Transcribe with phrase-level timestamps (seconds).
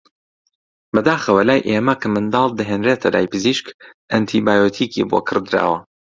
[0.95, 3.67] بەداخەوە لای ئێمە کە منداڵ دەهێنرێتە لای پزیشک
[4.11, 5.77] ئەنتی بایۆتیکی بۆ کڕدراوە